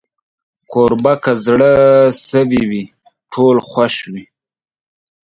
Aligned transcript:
کوربه 0.71 1.13
که 1.23 1.31
زړه 1.45 1.71
سوي 2.29 2.63
وي، 2.69 2.83
ټول 3.31 3.55
خوښ 3.69 3.95
وي. 4.13 4.25